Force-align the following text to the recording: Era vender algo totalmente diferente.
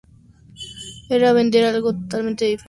Era 1.09 1.31
vender 1.31 1.63
algo 1.63 1.93
totalmente 1.93 2.45
diferente. 2.45 2.59